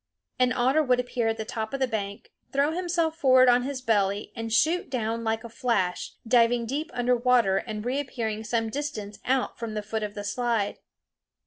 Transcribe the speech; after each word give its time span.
An 0.39 0.51
otter 0.51 0.81
would 0.81 0.99
appear 0.99 1.27
at 1.27 1.37
the 1.37 1.45
top 1.45 1.75
of 1.75 1.79
the 1.79 1.85
bank, 1.87 2.31
throw 2.51 2.71
himself 2.71 3.15
forward 3.15 3.47
on 3.47 3.61
his 3.61 3.83
belly 3.83 4.33
and 4.35 4.51
shoot 4.51 4.89
downward 4.89 5.23
like 5.23 5.43
a 5.43 5.47
flash, 5.49 6.13
diving 6.27 6.65
deep 6.65 6.89
under 6.91 7.15
water 7.15 7.57
and 7.57 7.85
reappearing 7.85 8.43
some 8.43 8.71
distance 8.71 9.19
out 9.25 9.59
from 9.59 9.75
the 9.75 9.83
foot 9.83 10.01
of 10.01 10.15
the 10.15 10.23
slide. 10.23 10.79